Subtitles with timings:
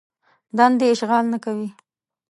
[0.57, 1.69] دندې اشغال نه کوي.